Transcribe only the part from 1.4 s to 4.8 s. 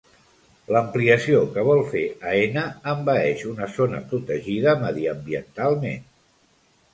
que vol fer Aena envaeix una zona protegida